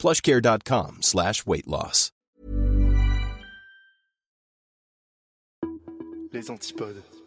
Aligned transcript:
plushcare.com 0.00 1.02
slash 1.02 1.46
weight 1.46 1.68
loss. 1.68 2.10
Les 6.32 6.48
antipodes. 6.48 7.19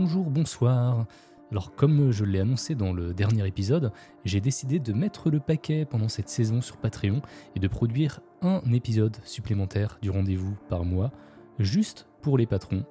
Bonjour, 0.00 0.30
bonsoir. 0.30 1.06
Alors 1.50 1.74
comme 1.74 2.12
je 2.12 2.24
l'ai 2.24 2.38
annoncé 2.38 2.76
dans 2.76 2.92
le 2.92 3.12
dernier 3.12 3.44
épisode, 3.48 3.90
j'ai 4.24 4.40
décidé 4.40 4.78
de 4.78 4.92
mettre 4.92 5.28
le 5.28 5.40
paquet 5.40 5.84
pendant 5.84 6.06
cette 6.06 6.28
saison 6.28 6.60
sur 6.60 6.76
Patreon 6.76 7.20
et 7.56 7.58
de 7.58 7.66
produire 7.66 8.20
un 8.40 8.62
épisode 8.72 9.16
supplémentaire 9.24 9.98
du 10.00 10.10
rendez-vous 10.10 10.56
par 10.68 10.84
mois, 10.84 11.10
juste 11.58 12.06
pour 12.22 12.38
les 12.38 12.46
patrons. 12.46 12.84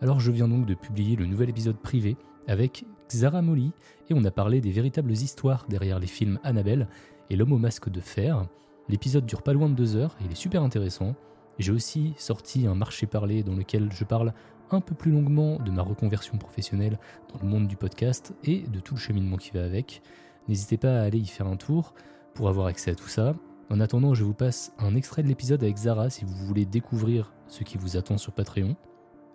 Alors 0.00 0.20
je 0.20 0.30
viens 0.30 0.46
donc 0.46 0.64
de 0.64 0.74
publier 0.74 1.16
le 1.16 1.26
nouvel 1.26 1.50
épisode 1.50 1.76
privé 1.76 2.16
avec 2.46 2.84
Xara 3.08 3.42
Molly 3.42 3.72
et 4.08 4.14
on 4.14 4.24
a 4.24 4.30
parlé 4.30 4.60
des 4.60 4.70
véritables 4.70 5.10
histoires 5.10 5.66
derrière 5.68 5.98
les 5.98 6.06
films 6.06 6.38
Annabelle 6.44 6.86
et 7.30 7.36
L'homme 7.36 7.52
au 7.52 7.58
masque 7.58 7.88
de 7.88 8.00
fer. 8.00 8.46
L'épisode 8.88 9.26
dure 9.26 9.42
pas 9.42 9.54
loin 9.54 9.68
de 9.68 9.74
deux 9.74 9.96
heures 9.96 10.16
et 10.20 10.26
il 10.26 10.30
est 10.30 10.36
super 10.36 10.62
intéressant. 10.62 11.16
J'ai 11.58 11.72
aussi 11.72 12.14
sorti 12.16 12.68
un 12.68 12.76
marché 12.76 13.06
parlé 13.06 13.42
dans 13.42 13.54
lequel 13.54 13.90
je 13.92 14.04
parle 14.04 14.32
un 14.70 14.80
peu 14.80 14.94
plus 14.94 15.10
longuement 15.10 15.58
de 15.58 15.70
ma 15.70 15.82
reconversion 15.82 16.38
professionnelle 16.38 16.98
dans 17.32 17.40
le 17.40 17.48
monde 17.48 17.66
du 17.66 17.76
podcast 17.76 18.34
et 18.44 18.60
de 18.60 18.80
tout 18.80 18.94
le 18.94 19.00
cheminement 19.00 19.36
qui 19.36 19.50
va 19.50 19.64
avec. 19.64 20.02
N'hésitez 20.48 20.76
pas 20.76 21.00
à 21.00 21.02
aller 21.02 21.18
y 21.18 21.26
faire 21.26 21.46
un 21.46 21.56
tour 21.56 21.94
pour 22.34 22.48
avoir 22.48 22.66
accès 22.66 22.90
à 22.90 22.94
tout 22.94 23.08
ça. 23.08 23.34
En 23.70 23.80
attendant, 23.80 24.14
je 24.14 24.24
vous 24.24 24.34
passe 24.34 24.72
un 24.78 24.94
extrait 24.94 25.22
de 25.22 25.28
l'épisode 25.28 25.62
avec 25.62 25.76
Zara 25.76 26.10
si 26.10 26.24
vous 26.24 26.34
voulez 26.34 26.66
découvrir 26.66 27.32
ce 27.48 27.64
qui 27.64 27.78
vous 27.78 27.96
attend 27.96 28.18
sur 28.18 28.32
Patreon. 28.32 28.76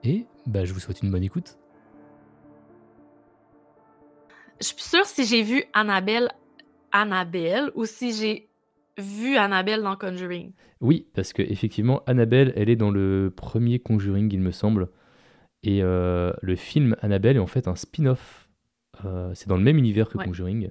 Et 0.03 0.27
bah, 0.45 0.66
je 0.66 0.73
vous 0.73 0.80
souhaite 0.80 1.02
une 1.02 1.11
bonne 1.11 1.23
écoute. 1.23 1.57
Je 4.61 4.67
suis 4.67 4.75
sûre 4.77 5.05
si 5.05 5.25
j'ai 5.25 5.41
vu 5.41 5.63
Annabelle, 5.73 6.30
Annabelle 6.91 7.72
ou 7.75 7.85
si 7.85 8.13
j'ai 8.13 8.50
vu 8.97 9.38
Annabelle 9.38 9.81
dans 9.81 9.95
Conjuring. 9.95 10.52
Oui, 10.81 11.07
parce 11.13 11.33
que 11.33 11.41
effectivement, 11.41 12.03
Annabelle, 12.05 12.53
elle 12.55 12.69
est 12.69 12.75
dans 12.75 12.91
le 12.91 13.33
premier 13.35 13.80
Conjuring, 13.80 14.30
il 14.31 14.41
me 14.41 14.52
semble. 14.52 14.89
Et 15.63 15.83
euh, 15.83 16.31
le 16.41 16.55
film 16.55 16.95
Annabelle 17.02 17.35
est 17.35 17.39
en 17.39 17.47
fait 17.47 17.67
un 17.67 17.75
spin-off. 17.75 18.47
Euh, 19.05 19.31
c'est 19.33 19.47
dans 19.49 19.57
le 19.57 19.63
même 19.63 19.77
univers 19.77 20.09
que 20.09 20.17
Ouais. 20.17 20.25
Conjuring. 20.25 20.69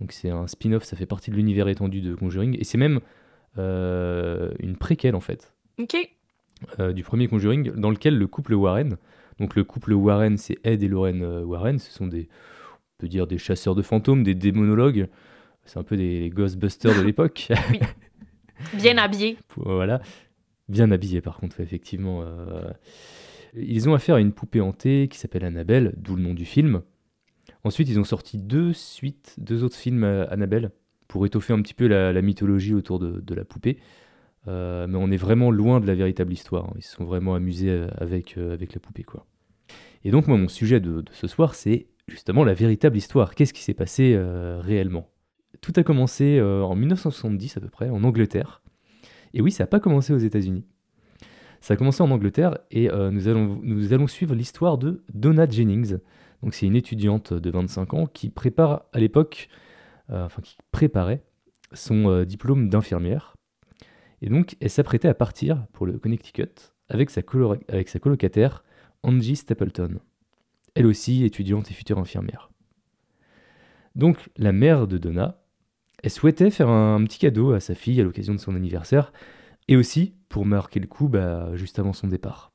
Donc 0.00 0.12
c'est 0.12 0.30
un 0.30 0.46
spin-off, 0.48 0.82
ça 0.84 0.96
fait 0.96 1.06
partie 1.06 1.30
de 1.30 1.36
l'univers 1.36 1.68
étendu 1.68 2.00
de 2.00 2.14
Conjuring. 2.14 2.56
Et 2.58 2.64
c'est 2.64 2.78
même 2.78 3.00
euh, 3.58 4.50
une 4.58 4.76
préquelle 4.76 5.14
en 5.14 5.20
fait 5.20 5.54
OK. 5.80 5.96
du 6.94 7.02
premier 7.04 7.28
Conjuring, 7.28 7.70
dans 7.72 7.90
lequel 7.90 8.18
le 8.18 8.26
couple 8.26 8.54
Warren, 8.54 8.96
donc 9.38 9.54
le 9.54 9.62
couple 9.64 9.92
Warren, 9.92 10.36
c'est 10.36 10.58
Ed 10.64 10.82
et 10.82 10.88
Lorraine 10.88 11.24
Warren, 11.44 11.78
ce 11.78 11.92
sont 11.92 12.06
des, 12.08 12.28
on 12.28 12.78
peut 12.98 13.08
dire 13.08 13.26
des 13.28 13.38
chasseurs 13.38 13.74
de 13.76 13.82
fantômes, 13.82 14.22
des 14.24 14.34
démonologues. 14.34 15.08
C'est 15.64 15.78
un 15.78 15.82
peu 15.84 15.96
des 15.96 16.30
Ghostbusters 16.34 16.94
de 16.96 17.02
l'époque. 17.06 17.48
Bien 18.74 18.98
habillé. 18.98 19.38
Pour- 19.48 19.64
voilà. 19.72 20.00
Bien 20.68 20.90
habillé 20.90 21.20
par 21.20 21.38
contre, 21.38 21.60
effectivement. 21.60 22.24
Ils 23.56 23.88
ont 23.88 23.94
affaire 23.94 24.16
à 24.16 24.20
une 24.20 24.32
poupée 24.32 24.60
hantée 24.60 25.08
qui 25.08 25.18
s'appelle 25.18 25.44
Annabelle, 25.44 25.94
d'où 25.96 26.16
le 26.16 26.22
nom 26.22 26.34
du 26.34 26.44
film. 26.44 26.82
Ensuite, 27.62 27.88
ils 27.88 28.00
ont 28.00 28.04
sorti 28.04 28.38
deux 28.38 28.72
suites, 28.72 29.36
deux 29.38 29.64
autres 29.64 29.76
films 29.76 30.04
euh, 30.04 30.28
Annabelle, 30.30 30.70
pour 31.08 31.24
étoffer 31.24 31.52
un 31.52 31.62
petit 31.62 31.74
peu 31.74 31.86
la, 31.86 32.20
mythologie 32.20 32.74
autour 32.74 32.98
de, 32.98 33.34
la 33.34 33.44
poupée. 33.44 33.78
Euh, 34.48 34.86
mais 34.86 34.98
on 34.98 35.10
est 35.10 35.16
vraiment 35.16 35.50
loin 35.50 35.80
de 35.80 35.86
la 35.86 35.94
véritable 35.94 36.32
histoire. 36.32 36.66
hein. 36.66 36.74
Ils 36.76 36.82
se 36.82 36.96
sont 36.96 37.04
vraiment 37.04 37.34
amusés 37.34 37.70
euh, 37.70 37.88
avec, 37.96 38.36
avec 38.36 38.74
la 38.74 38.80
poupée. 38.80 39.04
quoi. 39.04 39.26
Et 40.04 40.10
donc, 40.10 40.26
moi, 40.26 40.36
mon 40.36 40.48
sujet 40.48 40.80
de, 40.80 41.04
ce 41.12 41.26
soir, 41.26 41.54
c'est 41.54 41.86
justement 42.08 42.44
la 42.44 42.54
véritable 42.54 42.96
histoire. 42.96 43.34
Qu'est-ce 43.34 43.54
qui 43.54 43.62
s'est 43.62 43.74
passé 43.74 44.20
réellement? 44.60 45.08
Tout 45.62 45.72
a 45.76 45.82
commencé 45.82 46.42
en 46.42 46.74
1970 46.74 47.56
à 47.56 47.60
peu 47.60 47.70
près, 47.70 47.88
en 47.88 48.04
Angleterre. 48.04 48.60
Et 49.32 49.40
oui, 49.40 49.50
ça 49.50 49.62
n'a 49.62 49.68
pas 49.68 49.80
commencé 49.80 50.12
aux 50.12 50.18
États-Unis. 50.18 50.66
Ça 51.64 51.72
a 51.72 51.76
commencé 51.78 52.02
en 52.02 52.10
Angleterre 52.10 52.58
et 52.70 52.90
euh, 52.90 53.10
nous, 53.10 53.26
allons, 53.26 54.06
suivre 54.06 54.34
l'histoire 54.34 54.76
de 54.76 55.02
Donna 55.14 55.48
Jennings. 55.48 55.96
Donc 56.42 56.52
c'est 56.52 56.66
une 56.66 56.76
étudiante 56.76 57.32
de 57.32 57.50
25 57.50 57.94
ans 57.94 58.04
qui 58.06 58.28
prépare 58.28 58.84
à 58.92 58.98
l'époque, 58.98 59.48
euh, 60.10 60.26
enfin 60.26 60.42
qui 60.42 60.58
préparait 60.72 61.24
son 61.72 62.10
euh, 62.10 62.26
diplôme 62.26 62.68
d'infirmière. 62.68 63.34
Et 64.20 64.28
donc 64.28 64.56
elle 64.60 64.68
s'apprêtait 64.68 65.08
à 65.08 65.14
partir 65.14 65.66
pour 65.72 65.86
le 65.86 65.98
Connecticut 65.98 66.52
avec 66.90 67.08
sa, 67.08 67.22
colo- 67.22 67.58
avec 67.68 67.88
sa 67.88 67.98
colocataire 67.98 68.62
Angie 69.02 69.34
Stapleton. 69.34 70.00
Elle 70.74 70.84
aussi 70.84 71.24
étudiante 71.24 71.70
et 71.70 71.74
future 71.74 71.98
infirmière. 71.98 72.50
Donc 73.94 74.28
la 74.36 74.52
mère 74.52 74.86
de 74.86 74.98
Donna, 74.98 75.40
elle 76.02 76.10
souhaitait 76.10 76.50
faire 76.50 76.68
un, 76.68 77.02
petit 77.04 77.20
cadeau 77.20 77.52
à 77.52 77.60
sa 77.60 77.74
fille 77.74 78.02
à 78.02 78.04
l'occasion 78.04 78.34
de 78.34 78.38
son 78.38 78.54
anniversaire, 78.54 79.14
et 79.68 79.76
aussi 79.76 80.14
pour 80.34 80.44
marquer 80.46 80.80
le 80.80 80.88
coup 80.88 81.06
bah, 81.08 81.54
juste 81.54 81.78
avant 81.78 81.92
son 81.92 82.08
départ. 82.08 82.50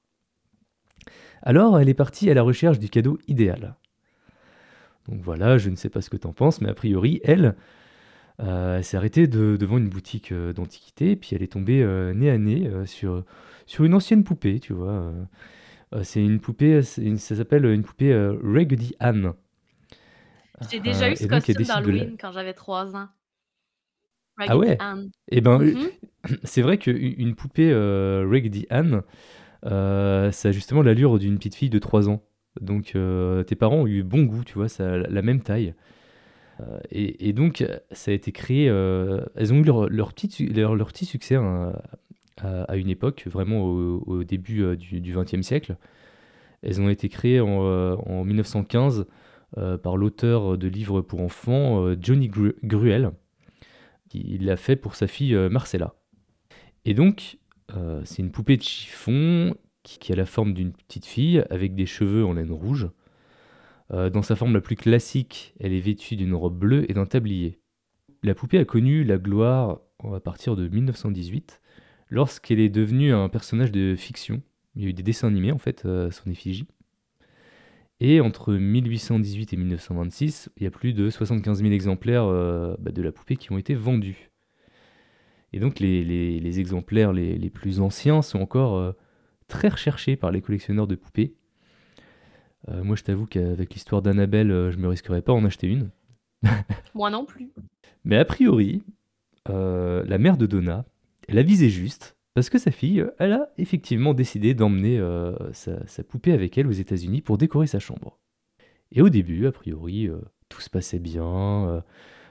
Alors 1.42 1.80
elle 1.80 1.88
est 1.88 1.94
partie 1.94 2.30
à 2.30 2.34
la 2.34 2.42
recherche 2.42 2.78
du 2.78 2.90
cadeau 2.90 3.18
idéal. 3.30 3.78
Donc 5.08 5.22
voilà, 5.22 5.58
je 5.58 5.70
ne 5.70 5.78
sais 5.78 5.88
pas 5.88 6.02
ce 6.02 6.10
que 6.10 6.18
t'en 6.18 6.34
penses, 6.34 6.60
mais 6.60 6.68
a 6.68 6.74
priori, 6.74 7.22
elle, 7.24 7.56
euh, 8.42 8.80
elle 8.80 8.84
s'est 8.84 8.98
arrêtée 8.98 9.28
de- 9.28 9.56
devant 9.58 9.78
une 9.78 9.88
boutique 9.88 10.34
euh, 10.34 10.52
d'antiquité, 10.52 11.16
puis 11.16 11.30
elle 11.38 11.42
est 11.42 11.54
tombée 11.54 11.82
euh, 11.82 12.14
nez 12.14 12.30
à 12.30 12.38
nez 12.38 12.68
euh, 12.68 12.86
sur, 12.86 13.24
sur 13.66 13.86
une 13.86 13.94
ancienne 13.94 14.26
poupée, 14.26 14.60
tu 14.60 14.74
vois. 14.74 15.14
c'est 16.04 16.22
une 16.22 16.42
poupée, 16.42 16.82
une- 16.98 17.18
ça 17.18 17.38
s'appelle 17.38 17.64
une 17.64 17.84
poupée 17.84 18.14
Raggedy 18.44 18.94
Ann. 19.00 19.32
J'ai 20.70 20.82
déjà 20.82 21.10
eu 21.10 21.16
ce 21.16 21.28
costume 21.28 21.56
la- 21.56 21.76
d'Halloween 21.96 22.18
quand 22.20 22.34
j'avais 22.34 22.54
3 22.54 22.98
ans. 22.98 23.08
Ah 24.48 24.58
ouais 24.58 24.78
Ann. 24.80 25.10
Eh 25.32 25.42
ben, 25.42 25.58
Mhm. 25.60 25.90
c'est 26.44 26.62
vrai 26.62 26.78
qu'une 26.78 27.36
poupée 27.36 27.72
euh, 27.72 28.26
Raggedy 28.30 28.66
Ann, 28.70 29.02
euh, 29.66 30.32
ça 30.32 30.50
a 30.50 30.52
justement 30.52 30.82
l'allure 30.82 31.20
d'une 31.20 31.38
petite 31.38 31.56
fille 31.56 31.70
de 31.70 31.80
3 31.80 32.10
ans. 32.10 32.22
Donc 32.62 32.94
euh, 32.96 33.44
tes 33.44 33.56
parents 33.56 33.82
ont 33.82 33.88
eu 33.88 34.04
bon 34.04 34.24
goût, 34.24 34.44
tu 34.44 34.54
vois, 34.56 34.70
ça 34.70 34.94
a 34.94 34.98
la 34.98 35.22
même 35.22 35.42
taille. 35.42 35.74
Euh, 36.62 36.80
et, 36.92 37.30
et 37.30 37.34
donc 37.34 37.66
ça 37.92 38.12
a 38.12 38.14
été 38.14 38.32
créé, 38.32 38.66
elles 38.66 39.54
ont 39.54 39.58
eu 39.58 39.64
leur, 39.64 39.90
leur, 39.90 40.14
petit, 40.14 40.46
leur, 40.48 40.76
leur 40.76 40.88
petit 40.90 41.06
succès 41.06 41.36
hein, 41.36 41.74
à, 42.42 42.64
à 42.64 42.76
une 42.76 42.90
époque, 42.90 43.26
vraiment 43.30 43.62
au, 43.64 44.04
au 44.06 44.24
début 44.24 44.76
du 44.78 45.14
XXe 45.14 45.42
siècle. 45.42 45.78
Elles 46.62 46.82
ont 46.82 46.90
été 46.90 47.08
créées 47.08 47.40
en, 47.40 47.64
euh, 47.64 47.96
en 48.06 48.26
1915 48.26 49.06
euh, 49.58 49.78
par 49.78 49.96
l'auteur 49.96 50.58
de 50.58 50.68
livres 50.68 51.00
pour 51.02 51.22
enfants, 51.22 51.94
Johnny 52.02 52.28
Gru- 52.28 52.56
Gruel. 52.64 53.12
Il 54.14 54.46
l'a 54.46 54.58
fait 54.58 54.76
pour 54.76 54.96
sa 54.96 55.08
fille 55.08 55.36
euh, 55.36 55.50
Marcella. 55.50 55.96
Et 56.86 56.94
donc, 56.94 57.38
euh, 57.76 58.02
c'est 58.06 58.22
une 58.22 58.32
poupée 58.32 58.58
de 58.58 58.64
chiffon 58.64 59.56
qui, 59.84 60.12
a 60.12 60.16
la 60.16 60.26
forme 60.26 60.54
d'une 60.54 60.72
petite 60.72 61.06
fille 61.06 61.44
avec 61.50 61.76
des 61.76 61.86
cheveux 61.86 62.26
en 62.26 62.34
laine 62.34 62.52
rouge. 62.52 62.90
Euh, 63.92 64.10
dans 64.10 64.22
sa 64.22 64.36
forme 64.36 64.54
la 64.54 64.62
plus 64.62 64.76
classique, 64.76 65.54
elle 65.60 65.74
est 65.74 65.80
vêtue 65.80 66.16
d'une 66.16 66.34
robe 66.34 66.58
bleue 66.58 66.90
et 66.90 66.94
d'un 66.94 67.06
tablier. 67.06 67.60
La 68.24 68.36
poupée 68.36 68.60
a 68.60 68.66
connu 68.66 69.04
la 69.04 69.18
gloire 69.18 69.80
à 70.04 70.20
partir 70.20 70.56
de 70.56 70.68
1918, 70.68 71.62
lorsqu'elle 72.10 72.60
est 72.60 72.70
devenue 72.70 73.14
un 73.14 73.30
personnage 73.30 73.72
de 73.72 73.96
fiction. 73.96 74.42
Il 74.76 74.84
y 74.84 74.86
a 74.86 74.90
eu 74.90 74.94
des 74.94 75.04
dessins 75.04 75.28
animés 75.28 75.52
en 75.52 75.58
fait 75.58 75.86
à 75.86 76.12
son 76.12 76.30
effigie. 76.30 76.68
Et 78.02 78.22
entre 78.22 78.54
1818 78.54 79.54
et 79.54 79.58
1926, 79.58 80.50
il 80.58 80.64
y 80.64 80.68
a 80.68 80.72
plus 80.72 80.94
de 80.94 81.10
75 81.10 81.60
000 81.62 81.72
exemplaires 81.74 82.24
euh, 82.26 82.76
bah, 82.80 82.92
de 82.92 83.02
la 83.02 83.12
poupée 83.12 83.36
qui 83.36 83.52
ont 83.52 83.58
été 83.58 83.76
vendus. 83.76 84.30
Et 85.52 85.60
donc 85.60 85.80
les, 85.80 86.04
les- 86.04 86.40
les 86.40 86.60
exemplaires 86.60 87.12
les, 87.12 87.38
les 87.38 87.50
plus 87.50 87.82
anciens 87.82 88.22
sont 88.22 88.40
encore 88.40 88.78
euh, 88.78 88.92
très 89.48 89.68
recherchés 89.68 90.16
par 90.16 90.32
les 90.32 90.42
collectionneurs 90.42 90.88
de 90.88 90.96
poupées. 90.96 91.34
Euh, 92.70 92.84
moi, 92.84 92.96
je 92.96 93.04
t'avoue 93.04 93.26
qu'avec 93.26 93.74
l'histoire 93.74 94.02
d'Annabelle, 94.02 94.70
je 94.72 94.78
me 94.78 94.88
risquerais 94.88 95.22
pas 95.22 95.32
à 95.32 95.36
en 95.36 95.44
acheter 95.46 95.68
une. 95.68 95.90
Moi 96.94 97.10
non 97.10 97.26
plus. 97.26 97.52
Mais 98.06 98.18
a 98.18 98.26
priori, 98.26 98.84
la 99.48 100.18
mère 100.20 100.38
de 100.38 100.46
Donna, 100.46 100.86
elle 101.28 101.40
a 101.40 101.44
visé 101.44 101.70
juste, 101.70 102.16
parce 102.34 102.50
que 102.50 102.58
sa 102.58 102.72
fille, 102.72 103.02
euh, 103.02 103.12
elle 103.20 103.34
a 103.34 103.50
effectivement 103.58 104.14
décidé 104.14 104.54
d'emmener 104.54 105.00
euh, 105.00 105.36
sa, 105.54 105.86
sa 105.88 106.04
poupée 106.04 106.32
avec 106.34 106.58
elle 106.58 106.68
aux 106.68 106.72
États-Unis 106.72 107.22
pour 107.22 107.38
décorer 107.38 107.68
sa 107.68 107.80
chambre. 107.80 108.18
Et 108.92 109.02
au 109.02 109.10
début, 109.10 109.46
a 109.48 109.52
priori, 109.52 110.08
euh, 110.08 110.20
tout 110.48 110.62
se 110.62 110.70
passait 110.70 111.00
bien. 111.00 111.68
euh, 111.70 111.82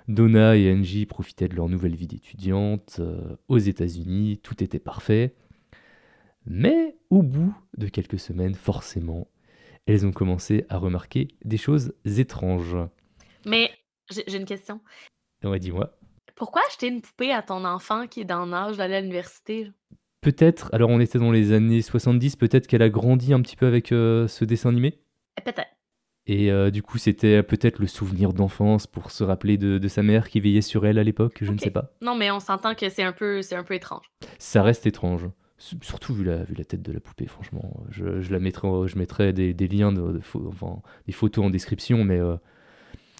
Donna 0.08 0.56
et 0.56 0.72
Angie 0.72 1.04
profitaient 1.06 1.48
de 1.48 1.54
leur 1.54 1.68
nouvelle 1.68 1.94
vie 1.94 2.06
d'étudiante 2.06 3.00
aux 3.48 3.58
États-Unis, 3.58 4.38
tout 4.42 4.64
était 4.64 4.78
parfait. 4.78 5.34
Mais 6.46 6.96
au 7.10 7.22
bout 7.22 7.54
de 7.76 7.88
quelques 7.88 8.18
semaines, 8.18 8.54
forcément, 8.54 9.28
elles 9.84 10.06
ont 10.06 10.12
commencé 10.12 10.64
à 10.70 10.78
remarquer 10.78 11.28
des 11.44 11.58
choses 11.58 11.92
étranges. 12.06 12.76
Mais 13.44 13.70
j'ai 14.10 14.24
j'ai 14.26 14.38
une 14.38 14.46
question. 14.46 14.80
Ouais, 15.44 15.58
dis-moi. 15.58 15.94
Pourquoi 16.38 16.62
acheter 16.68 16.86
une 16.88 17.00
poupée 17.02 17.32
à 17.32 17.42
ton 17.42 17.64
enfant 17.64 18.06
qui 18.06 18.20
est 18.20 18.24
dans 18.24 18.46
l'âge 18.46 18.76
d'aller 18.76 18.94
à 18.94 19.00
l'université? 19.00 19.70
Peut-être, 20.20 20.68
alors 20.72 20.90
on 20.90 21.00
était 21.00 21.18
dans 21.18 21.32
les 21.32 21.52
années 21.52 21.82
70, 21.82 22.36
peut-être 22.36 22.66
qu'elle 22.66 22.82
a 22.82 22.88
grandi 22.88 23.32
un 23.32 23.40
petit 23.42 23.56
peu 23.56 23.66
avec 23.66 23.92
euh, 23.92 24.26
ce 24.28 24.44
dessin 24.44 24.70
animé? 24.70 25.00
Eh, 25.38 25.42
Peut-être. 25.42 25.70
Et 26.26 26.50
euh, 26.52 26.70
du 26.70 26.82
coup, 26.82 26.98
c'était 26.98 27.42
peut-être 27.42 27.78
le 27.78 27.86
souvenir 27.86 28.32
d'enfance 28.34 28.86
pour 28.86 29.10
se 29.10 29.24
rappeler 29.24 29.56
de, 29.56 29.78
de 29.78 29.88
sa 29.88 30.02
mère 30.02 30.28
qui 30.28 30.40
veillait 30.40 30.60
sur 30.60 30.86
elle 30.86 30.98
à 30.98 31.04
l'époque, 31.04 31.38
je 31.40 31.50
ne 31.52 31.58
sais 31.58 31.70
pas. 31.70 31.92
Non, 32.02 32.14
mais 32.14 32.30
on 32.30 32.38
s'entend 32.40 32.74
que 32.74 32.88
c'est 32.90 33.02
un 33.02 33.12
peu, 33.12 33.40
c'est 33.42 33.56
un 33.56 33.64
peu 33.64 33.74
étrange. 33.74 34.04
Ça 34.38 34.62
reste 34.62 34.86
étrange. 34.86 35.26
Surtout 35.56 36.14
vu 36.14 36.24
la, 36.24 36.44
vu 36.44 36.54
la 36.54 36.64
tête 36.64 36.82
de 36.82 36.92
la 36.92 37.00
poupée, 37.00 37.26
franchement. 37.26 37.82
Je, 37.90 38.20
je 38.20 38.30
la 38.32 38.38
mettrai, 38.40 38.68
je 38.86 38.98
mettrai 38.98 39.32
des, 39.32 39.54
des 39.54 39.66
liens, 39.68 39.90
de, 39.90 40.12
de 40.12 40.18
pho- 40.20 40.46
enfin, 40.48 40.82
des 41.06 41.12
photos 41.12 41.46
en 41.46 41.50
description, 41.50 42.04
mais 42.04 42.18
euh, 42.20 42.36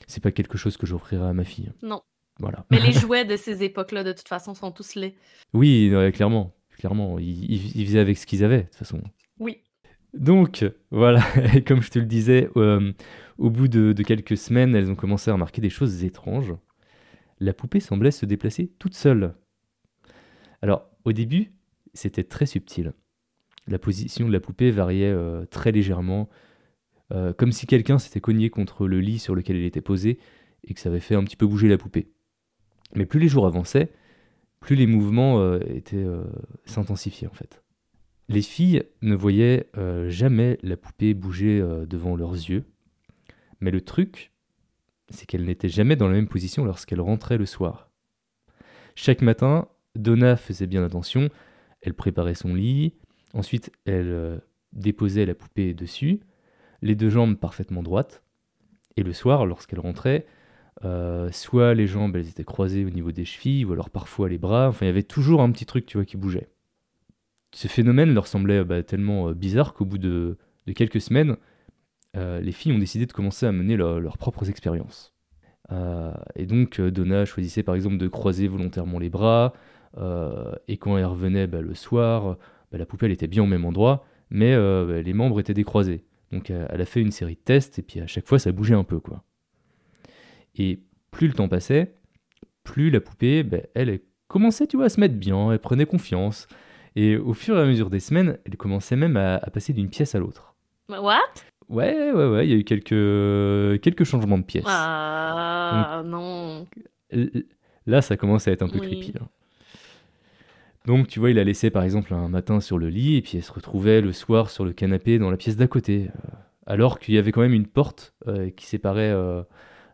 c'est 0.07 0.23
pas 0.23 0.31
quelque 0.31 0.59
chose 0.59 0.77
que 0.77 0.87
j'offrirai 0.87 1.27
à 1.27 1.33
ma 1.33 1.45
fille. 1.45 1.73
Non. 1.83 2.03
Voilà. 2.39 2.65
Mais 2.71 2.81
les 2.81 2.93
jouets 3.01 3.25
de 3.25 3.37
ces 3.37 3.63
époques-là, 3.63 4.05
de 4.05 4.13
toute 4.13 4.29
façon, 4.29 4.55
sont 4.55 4.71
tous 4.73 4.95
laids. 4.95 5.15
Oui, 5.53 5.91
ouais, 5.95 6.13
clairement. 6.13 6.55
Clairement, 6.79 7.19
ils, 7.19 7.45
ils- 7.51 7.77
ils 7.81 7.87
faisaient 7.87 7.99
avec 7.99 8.17
ce 8.19 8.27
qu'ils 8.27 8.45
avaient, 8.45 8.59
de 8.63 8.67
toute 8.67 8.77
façon. 8.77 9.03
Oui. 9.41 9.59
Donc, 10.15 10.65
voilà, 10.91 11.23
et 11.55 11.63
comme 11.63 11.83
je 11.83 11.91
te 11.91 11.99
le 11.99 12.07
disais, 12.07 12.49
euh, 12.57 12.93
au 13.37 13.51
bout 13.51 13.69
de, 13.69 13.93
de 13.93 14.03
quelques 14.03 14.37
semaines, 14.37 14.75
elles 14.75 14.91
ont 14.91 14.95
commencé 14.95 15.31
à 15.31 15.35
remarquer 15.35 15.61
des 15.61 15.71
choses 15.71 16.05
étranges. 16.05 16.55
La 17.41 17.53
poupée 17.53 17.81
semblait 17.81 18.11
se 18.11 18.27
déplacer 18.27 18.73
toute 18.79 18.95
seule. 18.95 19.35
Alors, 20.63 20.89
au 21.05 21.13
début, 21.13 21.53
c'était 21.95 22.25
très 22.25 22.47
subtil. 22.47 22.93
La 23.67 23.79
position 23.79 24.27
de 24.27 24.33
la 24.33 24.41
poupée 24.41 24.71
variait 24.71 25.11
euh, 25.11 25.45
très 25.47 25.73
légèrement, 25.73 26.29
euh, 27.13 27.33
comme 27.33 27.53
si 27.53 27.67
quelqu'un 27.67 27.99
s'était 27.99 28.21
cogné 28.21 28.51
contre 28.51 28.87
le 28.87 29.01
lit 29.01 29.19
sur 29.19 29.35
lequel 29.35 29.57
elle 29.57 29.65
était 29.65 29.81
posée 29.81 30.19
et 30.65 30.75
que 30.75 30.81
ça 30.81 30.89
avait 30.89 31.01
fait 31.01 31.15
un 31.15 31.25
petit 31.25 31.37
peu 31.37 31.47
bouger 31.47 31.69
la 31.69 31.79
poupée. 31.79 32.11
Mais 32.95 33.07
plus 33.07 33.21
les 33.21 33.29
jours 33.29 33.47
avançaient, 33.47 33.93
plus 34.61 34.77
les 34.77 34.87
mouvements 34.87 35.41
euh, 35.41 35.61
étaient 35.69 35.97
euh, 35.97 36.25
s'intensifiaient 36.65 37.27
en 37.27 37.33
fait. 37.33 37.63
Les 38.29 38.43
filles 38.43 38.83
ne 39.03 39.15
voyaient 39.15 39.71
euh, 39.77 40.09
jamais 40.11 40.59
la 40.63 40.77
poupée 40.77 41.15
bouger 41.15 41.61
devant 41.87 42.17
leurs 42.17 42.35
yeux, 42.35 42.65
mais 43.61 43.71
le 43.71 43.81
truc, 43.81 44.33
c'est 45.09 45.27
qu'elle 45.27 45.45
n'était 45.45 45.69
jamais 45.69 45.97
dans 45.97 46.09
la 46.09 46.15
même 46.15 46.29
position 46.29 46.65
lorsqu'elle 46.65 47.01
rentrait 47.01 47.39
le 47.39 47.47
soir. 47.47 47.91
Chaque 48.95 49.23
matin, 49.23 49.69
Donna 49.95 50.37
faisait 50.37 50.67
bien 50.67 50.85
attention, 50.85 51.31
elle 51.81 51.95
préparait 51.95 52.35
son 52.35 52.55
lit, 52.55 52.95
ensuite 53.33 53.73
elle 53.87 54.43
déposait 54.75 55.25
la 55.25 55.35
poupée 55.35 55.73
dessus, 55.73 56.21
les 56.83 56.95
deux 56.95 57.09
jambes 57.09 57.37
parfaitement 57.37 57.83
droites, 57.83 58.23
et 58.99 59.03
le 59.03 59.13
soir, 59.13 59.47
lorsqu'elle 59.47 59.81
rentrait, 59.81 60.27
euh, 60.85 61.31
soit 61.33 61.75
les 61.75 61.87
jambes 61.87 62.15
elles 62.17 62.29
étaient 62.29 62.45
croisées 62.45 62.85
au 62.85 62.91
niveau 62.91 63.11
des 63.11 63.25
chevilles, 63.25 63.65
ou 63.65 63.73
alors 63.73 63.91
parfois 63.91 64.29
les 64.29 64.39
bras, 64.39 64.69
enfin 64.69 64.87
il 64.87 64.89
y 64.89 64.91
avait 64.91 65.03
toujours 65.03 65.43
un 65.43 65.51
petit 65.51 65.67
truc 65.67 65.87
tu 65.87 65.97
vois 65.97 66.05
qui 66.05 66.17
bougeait. 66.17 66.49
Ce 67.53 67.67
phénomène 67.67 68.15
leur 68.15 68.27
semblait 68.27 68.63
bah, 68.65 68.83
tellement 68.83 69.29
euh, 69.29 69.35
bizarre 69.35 69.75
qu'au 69.75 69.85
bout 69.85 69.99
de, 69.99 70.37
quelques 70.77 71.01
semaines, 71.01 71.37
euh, 72.17 72.41
les 72.41 72.53
filles 72.53 72.73
ont 72.73 72.79
décidé 72.79 73.07
de 73.07 73.13
commencer 73.13 73.47
à 73.47 73.53
mener 73.53 73.77
leur- 73.77 74.01
leurs 74.01 74.19
propres 74.19 74.49
expériences. 74.49 75.15
Et 76.35 76.47
donc 76.47 76.81
Donna 76.81 77.27
choisissait 77.27 77.63
par 77.63 77.75
exemple 77.75 77.99
de 77.99 78.09
croiser 78.09 78.49
volontairement 78.49 78.99
les 78.99 79.11
bras, 79.11 79.53
et 80.67 80.77
quand 80.79 80.97
elle 80.97 81.05
revenait 81.05 81.47
bah, 81.47 81.61
le 81.61 81.75
soir, 81.75 82.39
bah, 82.73 82.79
la 82.79 82.87
poupée 82.87 83.05
elle 83.05 83.13
était 83.13 83.27
bien 83.27 83.43
au 83.43 83.47
même 83.47 83.67
endroit, 83.67 84.07
mais 84.31 84.57
les 85.03 85.13
membres 85.13 85.41
étaient 85.41 85.53
décroisés. 85.53 86.05
Donc 86.33 86.49
elle 86.49 86.81
a 86.81 86.87
fait 86.87 87.03
une 87.03 87.11
série 87.11 87.35
de 87.35 87.41
tests, 87.41 87.79
et 87.79 87.83
puis 87.83 88.01
à 88.01 88.07
chaque 88.07 88.27
fois 88.27 88.39
ça 88.39 88.51
bougeait 88.51 88.77
un 88.77 88.85
peu 88.85 88.99
quoi. 88.99 89.25
Et 90.59 90.81
plus 91.11 91.29
le 91.29 91.33
temps 91.35 91.49
passait, 91.49 91.95
plus 92.65 92.91
la 92.91 93.01
poupée, 93.01 93.43
ben, 93.43 93.63
elle, 93.75 94.01
commençait 94.27 94.67
tu 94.67 94.77
vois, 94.77 94.87
à 94.87 94.89
se 94.89 95.01
mettre 95.01 95.15
bien, 95.15 95.53
elle 95.53 95.59
prenait 95.59 95.87
confiance. 95.87 96.47
Et 96.97 97.17
au 97.17 97.33
fur 97.33 97.57
et 97.57 97.61
à 97.63 97.65
mesure 97.65 97.91
des 97.91 98.01
semaines, 98.01 98.39
elle 98.45 98.57
commençait 98.57 98.97
même 98.97 99.17
à, 99.17 99.37
à 99.37 99.51
passer 99.51 99.73
d'une 99.73 99.89
pièce 99.89 100.15
à 100.15 100.19
l'autre. 100.19 100.55
What? 100.89 101.21
Ouais, 101.69 102.13
ouais, 102.13 102.27
ouais, 102.29 102.47
il 102.47 102.51
y 102.51 102.55
a 102.55 102.57
eu 102.57 102.65
quelques, 102.65 103.81
quelques 103.83 104.05
changements 104.05 104.39
de 104.39 104.43
pièce. 104.43 104.65
Ah, 104.67 106.03
non. 106.05 106.67
Là, 107.87 108.03
ça 108.03 108.17
commence 108.17 108.49
à 108.49 108.53
être 108.53 108.63
un 108.63 108.69
peu 108.69 108.79
Oui. 108.81 108.87
creepy. 108.87 109.13
hein. 109.21 109.29
Donc, 110.87 111.09
tu 111.09 111.21
vois, 111.21 111.31
il 111.31 111.37
la 111.37 111.45
laissait 111.45 111.71
par 111.71 111.83
exemple 111.83 112.15
un 112.15 112.29
matin 112.29 112.61
sur 112.61 112.79
le 112.79 112.89
lit, 112.89 113.17
et 113.17 113.23
puis 113.23 113.37
elle 113.37 113.45
se 113.45 113.53
retrouvait 113.53 114.01
le 114.01 114.13
soir 114.13 114.49
sur 114.51 114.65
le 114.65 114.73
canapé 114.73 115.19
dans 115.19 115.31
la 115.31 115.37
pièce 115.37 115.57
d'à 115.57 115.67
côté. 115.67 116.09
euh, 116.09 116.29
alors 116.67 116.99
qu'il 116.99 117.15
y 117.15 117.19
avait 117.19 117.33
quand 117.33 117.41
même 117.43 117.55
une 117.55 117.67
porte 117.67 118.15
euh, 118.27 118.51
qui 118.51 118.67
séparait 118.67 119.11
euh, 119.11 119.43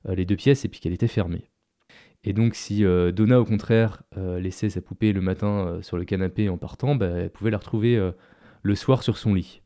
les 0.06 0.24
deux 0.26 0.36
pièces, 0.36 0.64
et 0.64 0.68
puis 0.68 0.80
qu'elle 0.80 0.92
était 0.92 1.08
fermée. 1.08 1.50
Et 2.24 2.32
donc, 2.32 2.54
si 2.54 2.84
euh, 2.84 3.12
Donna, 3.12 3.40
au 3.40 3.44
contraire, 3.44 4.02
euh, 4.16 4.40
laissait 4.40 4.70
sa 4.70 4.80
poupée 4.80 5.12
le 5.12 5.20
matin 5.20 5.66
euh, 5.66 5.82
sur 5.82 5.96
le 5.98 6.04
canapé 6.04 6.48
en 6.48 6.56
partant, 6.58 6.94
bah, 6.94 7.06
elle 7.06 7.30
pouvait 7.30 7.50
la 7.50 7.58
retrouver 7.58 7.96
euh, 7.96 8.12
le 8.62 8.74
soir 8.74 9.02
sur 9.02 9.18
son 9.18 9.34
lit. 9.34 9.60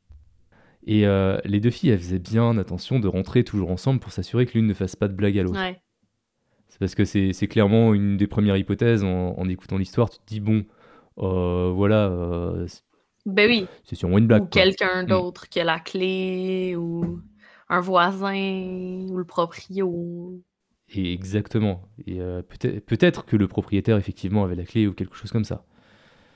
Et 0.86 1.06
euh, 1.06 1.38
les 1.44 1.60
deux 1.60 1.70
filles, 1.70 1.90
elles 1.90 1.98
faisaient 1.98 2.18
bien 2.18 2.56
attention 2.58 2.98
de 2.98 3.06
rentrer 3.08 3.44
toujours 3.44 3.70
ensemble 3.70 4.00
pour 4.00 4.10
s'assurer 4.12 4.46
que 4.46 4.52
l'une 4.54 4.66
ne 4.66 4.74
fasse 4.74 4.96
pas 4.96 5.06
de 5.08 5.12
blague 5.12 5.38
à 5.38 5.42
l'autre. 5.42 5.58
Ouais. 5.60 5.80
C'est 6.68 6.78
parce 6.78 6.94
que 6.94 7.04
c'est 7.04 7.48
clairement 7.48 7.94
une 7.94 8.16
des 8.16 8.26
premières 8.26 8.56
hypothèses 8.56 9.04
en, 9.04 9.34
en 9.38 9.48
écoutant 9.48 9.78
l'histoire. 9.78 10.10
Tu 10.10 10.18
te 10.18 10.26
dis, 10.26 10.40
bon, 10.40 10.64
euh, 11.18 11.70
voilà, 11.74 12.06
euh, 12.08 12.66
c'est- 12.66 12.82
Ben 13.26 13.48
oui. 13.48 13.66
c'est 13.84 13.94
sûrement 13.96 14.18
une 14.18 14.26
blague. 14.26 14.42
Ou 14.44 14.46
quelqu'un 14.46 15.02
Mm. 15.04 15.06
d'autre 15.06 15.48
qui 15.48 15.60
a 15.60 15.64
la 15.64 15.78
clé, 15.80 16.74
ou 16.76 17.20
un 17.68 17.80
voisin, 17.80 19.06
ou 19.10 19.16
le 19.16 19.24
proprio. 19.24 20.40
Et 20.94 21.12
exactement. 21.12 21.82
Et 22.06 22.20
euh, 22.20 22.42
peut-être 22.42 22.84
peut-être 22.86 23.24
que 23.26 23.36
le 23.36 23.46
propriétaire, 23.48 23.96
effectivement, 23.98 24.44
avait 24.44 24.54
la 24.54 24.64
clé 24.64 24.86
ou 24.86 24.92
quelque 24.94 25.14
chose 25.16 25.30
comme 25.30 25.44
ça. 25.44 25.56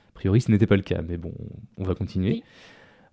A 0.09 0.13
priori, 0.13 0.41
ce 0.41 0.51
n'était 0.51 0.67
pas 0.67 0.75
le 0.75 0.83
cas, 0.83 1.01
mais 1.01 1.17
bon, 1.17 1.33
on 1.77 1.83
va 1.83 1.95
continuer. 1.95 2.31
Oui. 2.33 2.43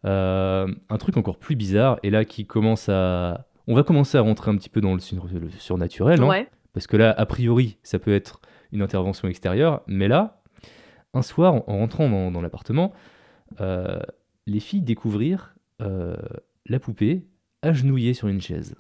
Euh, 0.04 0.66
un 0.88 0.96
truc 0.98 1.16
encore 1.16 1.38
plus 1.38 1.56
bizarre, 1.56 1.98
et 2.02 2.10
là 2.10 2.24
qui 2.24 2.46
commence 2.46 2.88
à. 2.88 3.46
On 3.66 3.74
va 3.74 3.82
commencer 3.84 4.18
à 4.18 4.22
rentrer 4.22 4.50
un 4.50 4.56
petit 4.56 4.68
peu 4.70 4.80
dans 4.80 4.94
le, 4.94 5.00
sur- 5.00 5.26
le 5.26 5.48
surnaturel, 5.50 6.20
hein, 6.22 6.28
Ouais. 6.28 6.48
parce 6.72 6.86
que 6.86 6.96
là, 6.96 7.14
a 7.16 7.26
priori, 7.26 7.78
ça 7.82 7.98
peut 7.98 8.12
être 8.12 8.40
une 8.72 8.82
intervention 8.82 9.28
extérieure, 9.28 9.82
mais 9.86 10.08
là, 10.08 10.42
un 11.14 11.22
soir, 11.22 11.54
en 11.54 11.64
en 11.66 11.78
rentrant 11.78 12.08
dans, 12.08 12.30
dans 12.30 12.40
l'appartement, 12.40 12.92
euh, 13.60 14.00
les 14.46 14.60
filles 14.60 14.82
découvrirent 14.82 15.54
la 15.78 16.78
poupée 16.80 17.24
agenouillée 17.62 18.14
sur 18.14 18.28
une 18.28 18.40
chaise, 18.40 18.74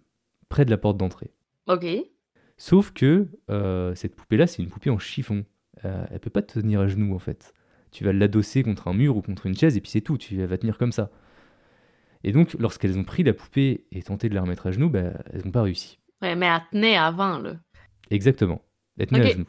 près 0.48 0.64
de 0.64 0.70
la 0.70 0.78
porte 0.78 0.96
d'entrée. 0.96 1.32
OK. 1.66 1.86
Sauf 2.56 2.92
que 2.92 3.28
euh, 3.50 3.94
cette 3.94 4.14
poupée-là, 4.14 4.46
c'est 4.46 4.62
une 4.62 4.68
poupée 4.68 4.90
en 4.90 4.98
chiffon. 4.98 5.44
Euh, 5.84 6.04
elle 6.10 6.20
peut 6.20 6.30
pas 6.30 6.42
te 6.42 6.58
tenir 6.58 6.80
à 6.80 6.88
genoux 6.88 7.14
en 7.14 7.18
fait. 7.18 7.54
Tu 7.90 8.04
vas 8.04 8.12
l'adosser 8.12 8.62
contre 8.62 8.88
un 8.88 8.92
mur 8.92 9.16
ou 9.16 9.22
contre 9.22 9.46
une 9.46 9.56
chaise 9.56 9.76
et 9.76 9.80
puis 9.80 9.90
c'est 9.90 10.00
tout, 10.02 10.18
tu 10.18 10.38
elle 10.38 10.46
va 10.46 10.58
tenir 10.58 10.78
comme 10.78 10.92
ça. 10.92 11.10
Et 12.22 12.32
donc, 12.32 12.54
lorsqu'elles 12.58 12.98
ont 12.98 13.04
pris 13.04 13.22
la 13.22 13.32
poupée 13.32 13.86
et 13.92 14.02
tenté 14.02 14.28
de 14.28 14.34
la 14.34 14.42
remettre 14.42 14.66
à 14.66 14.72
genoux, 14.72 14.90
bah, 14.90 15.12
elles 15.32 15.42
n'ont 15.44 15.50
pas 15.50 15.62
réussi. 15.62 15.98
Ouais, 16.20 16.36
mais 16.36 16.46
elle 16.46 16.60
tenait 16.70 16.96
avant, 16.96 17.38
là. 17.38 17.56
Exactement. 18.10 18.60
Elle 18.98 19.06
tenait 19.06 19.22
à 19.22 19.30
genoux. 19.30 19.48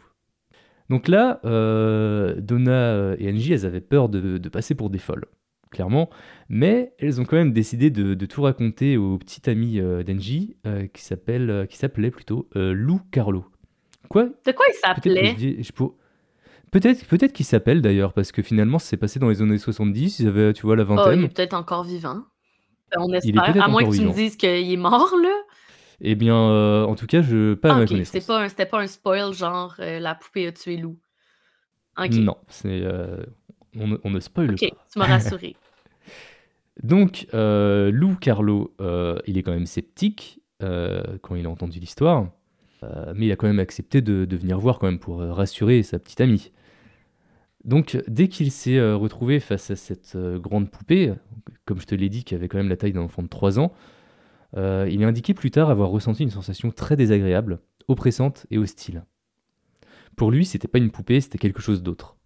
Donc 0.89 1.09
là, 1.09 1.41
euh, 1.43 2.39
Donna 2.39 3.15
et 3.17 3.29
Angie, 3.29 3.53
elles 3.53 3.65
avaient 3.65 3.81
peur 3.81 4.07
de, 4.07 4.37
de 4.37 4.49
passer 4.49 4.73
pour 4.73 4.89
des 4.89 4.99
folles, 4.99 5.25
clairement. 5.71 6.09
Mais 6.49 6.93
elles 6.99 7.19
ont 7.19 7.25
quand 7.25 7.37
même 7.37 7.53
décidé 7.53 7.89
de, 7.89 8.13
de 8.13 8.25
tout 8.25 8.41
raconter 8.43 8.97
au 8.97 9.17
petit 9.17 9.49
ami 9.49 9.79
euh, 9.79 10.03
d'Angie, 10.03 10.55
euh, 10.67 10.85
qui 10.87 11.01
s'appelle, 11.01 11.49
euh, 11.49 11.65
qui 11.65 11.77
s'appelait 11.77 12.11
plutôt 12.11 12.47
euh, 12.55 12.73
Lou 12.73 13.01
Carlo. 13.11 13.45
Quoi? 14.09 14.25
De 14.45 14.51
quoi 14.51 14.65
il 14.69 14.75
s'appelait? 14.75 15.35
Peut-être 16.71 17.05
peut-être 17.05 17.33
qu'il 17.33 17.45
s'appelle 17.45 17.81
d'ailleurs, 17.81 18.13
parce 18.13 18.31
que 18.31 18.41
finalement, 18.41 18.79
ça 18.79 18.87
s'est 18.87 18.97
passé 18.97 19.19
dans 19.19 19.27
les 19.29 19.41
années 19.41 19.57
70, 19.57 20.19
ils 20.19 20.27
avaient, 20.27 20.53
tu 20.53 20.61
vois, 20.61 20.75
la 20.75 20.83
Oh, 20.83 20.87
il 20.91 20.95
vingtaine. 20.97 21.23
est 21.25 21.27
peut-être 21.29 21.53
encore 21.53 21.83
vivant. 21.83 22.23
Ben, 22.93 23.01
On 23.01 23.11
espère. 23.13 23.61
À 23.61 23.67
moins 23.67 23.83
que 23.83 23.95
tu 23.95 24.01
me 24.01 24.13
dises 24.13 24.37
qu'il 24.37 24.49
est 24.71 24.77
mort, 24.77 25.13
là. 25.21 25.33
Eh 26.01 26.15
bien, 26.15 26.35
euh, 26.35 26.83
en 26.85 26.95
tout 26.95 27.05
cas, 27.07 27.21
je, 27.21 27.53
pas 27.53 27.69
à 27.69 27.71
Ah, 27.73 27.75
ma 27.75 27.83
ok. 27.83 27.89
connaissance. 27.89 28.13
C'était 28.13 28.25
pas, 28.25 28.41
un- 28.43 28.49
c'était 28.49 28.65
pas 28.65 28.79
un 28.81 28.87
spoil, 28.87 29.33
genre 29.33 29.75
euh, 29.79 29.99
la 29.99 30.15
poupée 30.15 30.47
a 30.47 30.51
tué 30.51 30.77
Lou. 30.77 30.97
Ok. 31.97 32.09
Non, 32.11 32.37
c'est, 32.47 32.81
euh, 32.83 33.17
on, 33.77 33.87
ne- 33.87 33.97
on 34.03 34.09
ne 34.09 34.19
spoile 34.19 34.53
Ok, 34.53 34.61
pas. 34.61 34.77
tu 34.91 34.99
m'as 34.99 35.05
rassuré. 35.05 35.55
Donc, 36.83 37.27
euh, 37.33 37.91
Lou 37.91 38.15
Carlo, 38.15 38.73
euh, 38.81 39.19
il 39.27 39.37
est 39.37 39.43
quand 39.43 39.51
même 39.51 39.65
sceptique 39.65 40.41
euh, 40.63 41.17
quand 41.21 41.35
il 41.35 41.45
a 41.45 41.49
entendu 41.49 41.79
l'histoire, 41.79 42.31
mais 43.13 43.27
il 43.27 43.31
a 43.31 43.35
quand 43.35 43.45
même 43.45 43.59
accepté 43.59 44.01
de, 44.01 44.35
venir 44.35 44.59
voir 44.59 44.79
quand 44.79 44.87
même 44.87 44.97
pour 44.97 45.19
rassurer 45.19 45.83
sa 45.83 45.99
petite 45.99 46.19
amie. 46.19 46.51
Donc, 47.63 48.01
dès 48.07 48.27
qu'il 48.27 48.49
s'est 48.49 48.81
retrouvé 48.93 49.39
face 49.39 49.69
à 49.69 49.75
cette 49.75 50.17
grande 50.17 50.71
poupée, 50.71 51.13
comme 51.65 51.79
je 51.79 51.85
te 51.85 51.93
l'ai 51.93 52.09
dit, 52.09 52.23
qui 52.23 52.33
avait 52.33 52.47
quand 52.47 52.57
même 52.57 52.69
la 52.69 52.77
taille 52.77 52.93
d'un 52.93 53.01
enfant 53.01 53.21
de 53.21 53.27
3 53.27 53.59
ans, 53.59 53.71
il 54.55 55.03
a 55.03 55.07
indiqué 55.07 55.35
plus 55.35 55.51
tard 55.51 55.69
avoir 55.69 55.91
ressenti 55.91 56.23
une 56.23 56.31
sensation 56.31 56.71
très 56.71 56.95
désagréable, 56.95 57.59
oppressante 57.87 58.47
et 58.49 58.57
hostile. 58.57 59.05
Pour 60.15 60.31
lui, 60.31 60.43
c'était 60.43 60.67
pas 60.67 60.79
une 60.79 60.89
poupée, 60.89 61.21
c'était 61.21 61.37
quelque 61.37 61.61
chose 61.61 61.83
d'autre. 61.83 62.17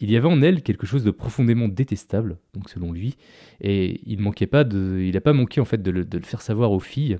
Il 0.00 0.10
y 0.10 0.16
avait 0.16 0.28
en 0.28 0.40
elle 0.42 0.62
quelque 0.62 0.86
chose 0.86 1.02
de 1.04 1.10
profondément 1.10 1.68
détestable, 1.68 2.38
donc 2.54 2.68
selon 2.70 2.92
lui, 2.92 3.16
et 3.60 4.00
il 4.06 4.20
manquait 4.20 4.46
pas 4.46 4.64
de, 4.64 5.00
il 5.00 5.14
n'a 5.14 5.20
pas 5.20 5.32
manqué 5.32 5.60
en 5.60 5.64
fait 5.64 5.82
de 5.82 5.90
le, 5.90 6.04
de 6.04 6.18
le 6.18 6.24
faire 6.24 6.40
savoir 6.42 6.70
aux 6.72 6.80
filles, 6.80 7.18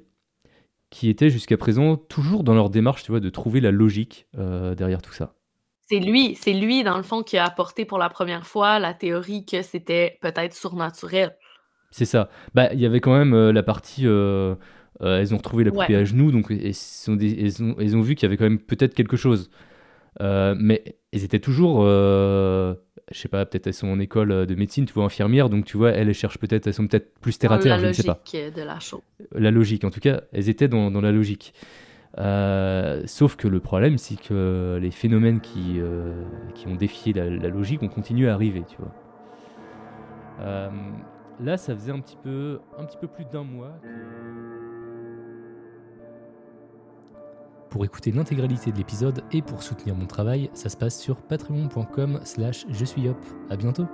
qui 0.91 1.09
étaient 1.11 1.29
jusqu'à 1.31 1.57
présent 1.57 1.97
toujours 1.97 2.45
dans 2.45 2.55
leur 2.55 2.71
démarche, 2.71 3.03
tu 3.03 3.11
vois, 3.11 3.21
de 3.21 3.29
trouver 3.31 3.61
la 3.61 3.71
logique 3.71 4.27
euh, 4.39 4.75
derrière 4.75 5.03
tout 5.03 5.13
ça. 5.13 5.35
C'est 5.91 6.01
lui, 6.01 6.35
c'est 6.35 6.53
lui, 6.53 6.85
dans 6.85 6.97
le 6.97 7.03
fond, 7.03 7.23
qui 7.23 7.37
a 7.37 7.45
apporté 7.45 7.85
pour 7.85 7.99
la 7.99 8.09
première 8.11 8.47
fois 8.47 8.79
la 8.79 8.95
théorie 8.95 9.45
que 9.45 9.63
c'était 9.63 10.19
peut-être 10.21 10.55
surnaturel. 10.55 11.37
C'est 11.91 12.05
ça. 12.05 12.29
Bah, 12.55 12.73
il 12.75 12.81
y 12.81 12.87
avait 12.87 13.01
quand 13.01 13.17
même 13.17 13.33
euh, 13.35 13.53
la 13.53 13.63
partie. 13.63 14.03
euh, 14.07 14.55
elles 15.01 15.33
ont 15.33 15.39
retrouvé 15.39 15.65
la 15.65 15.71
poupée 15.71 15.95
Ouais. 15.95 16.01
à 16.01 16.05
genoux, 16.05 16.31
donc 16.33 16.51
elles, 16.51 16.75
sont 16.75 17.17
des- 17.17 17.39
elles 17.41 17.63
ont, 17.63 17.77
elles 17.79 17.97
ont 17.97 18.01
vu 18.03 18.15
qu'il 18.15 18.25
y 18.25 18.27
avait 18.27 18.37
quand 18.37 18.45
même 18.45 18.59
peut-être 18.59 18.95
quelque 18.95 19.17
chose. 19.17 19.49
Euh, 20.21 20.55
mais 20.59 20.98
elles 21.13 21.25
étaient 21.25 21.39
toujours. 21.41 21.81
euh, 21.83 22.75
je 23.11 23.19
sais 23.19 23.29
pas, 23.29 23.47
peut-être 23.47 23.67
elles 23.67 23.75
sont 23.75 23.89
en 23.89 23.99
école 24.01 24.47
de 24.47 24.55
médecine, 24.55 24.85
tu 24.85 24.93
vois, 24.93 25.05
infirmières, 25.05 25.49
donc 25.49 25.65
tu 25.65 25.77
vois, 25.79 25.91
elles, 25.93 26.09
elles 26.09 26.15
cherchent 26.15 26.39
peut-être, 26.39 26.67
elles 26.67 26.75
sont 26.75 26.87
peut-être 26.87 27.19
plus 27.21 27.39
terre 27.39 27.53
à 27.53 27.59
terre, 27.59 27.77
la 27.77 27.83
je 27.83 27.87
ne 27.89 27.93
sais 27.93 28.03
logique 28.07 28.23
pas. 28.33 28.39
euh, 28.39 28.51
de 28.51 28.63
la 28.63 28.79
chose. 28.81 29.01
La 29.35 29.51
logique, 29.51 29.85
en 29.85 29.91
tout 29.91 30.01
cas, 30.01 30.21
elles 30.33 30.49
étaient 30.51 30.69
dans, 30.69 30.91
dans 30.91 31.01
la 31.01 31.11
logique. 31.13 31.55
Euh, 32.19 33.03
sauf 33.07 33.37
que 33.37 33.49
le 33.49 33.61
problème, 33.61 33.97
c'est 33.99 34.21
que 34.21 34.79
les 34.81 34.91
phénomènes 34.91 35.41
qui, 35.41 35.77
euh, 35.79 36.25
qui 36.55 36.67
ont 36.69 36.75
défié 36.75 37.13
la, 37.13 37.31
la 37.31 37.49
logique 37.49 37.83
ont 37.83 37.89
continué 37.89 38.29
à 38.29 38.35
arriver, 38.35 38.65
tu 38.69 38.77
vois. 38.79 38.93
Là, 41.41 41.57
ça 41.57 41.75
faisait 41.75 41.93
un 41.93 42.01
petit 42.01 42.17
peu, 42.23 42.61
un 42.79 42.85
petit 42.85 42.97
peu 42.97 43.07
plus 43.07 43.25
d'un 43.25 43.45
mois. 43.45 43.79
que- 43.83 43.89
Pour 47.71 47.85
écouter 47.85 48.13
l'intégralité 48.13 48.73
de 48.73 48.79
l'épisode 48.79 49.23
et 49.33 49.43
pour 49.43 49.63
soutenir 49.63 49.95
mon 49.95 50.07
travail, 50.07 50.51
ça 50.55 50.69
se 50.69 50.77
passe 50.77 50.99
sur 50.99 51.17
patreon.com 51.23 52.21
slash 52.25 52.67
je 52.71 52.85
suis 52.85 53.09
hop. 53.09 53.19
À 53.51 53.57
bientôt 53.57 53.87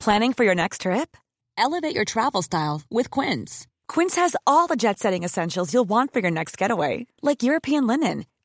Planning 0.00 0.32
for 0.32 0.44
your 0.44 0.54
next 0.54 0.80
trip? 0.80 1.14
Elevate 1.58 1.94
your 1.94 2.06
travel 2.06 2.40
style 2.40 2.80
with 2.90 3.10
Quince. 3.10 3.66
Quince 3.86 4.16
has 4.16 4.34
all 4.46 4.66
the 4.66 4.74
jet 4.74 4.98
setting 4.98 5.24
essentials 5.24 5.74
you'll 5.74 5.88
want 5.88 6.10
for 6.10 6.20
your 6.20 6.30
next 6.30 6.56
getaway, 6.56 7.06
like 7.22 7.42
European 7.42 7.86
linen, 7.86 8.24